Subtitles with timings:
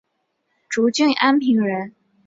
[0.67, 1.93] 涿郡安平人。